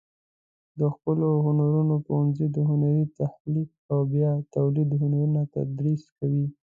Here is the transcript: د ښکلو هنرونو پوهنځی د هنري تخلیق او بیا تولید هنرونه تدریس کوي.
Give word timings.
د 0.79 0.79
ښکلو 0.93 1.29
هنرونو 1.45 1.95
پوهنځی 2.05 2.47
د 2.51 2.57
هنري 2.69 3.05
تخلیق 3.19 3.69
او 3.91 3.99
بیا 4.13 4.31
تولید 4.55 4.89
هنرونه 5.01 5.41
تدریس 5.55 6.03
کوي. 6.17 6.45